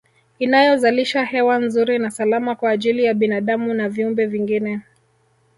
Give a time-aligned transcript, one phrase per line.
[0.39, 4.81] Inayozalisha hewa nzuri na salama kwa ajili ya binadamu na viumbe vingine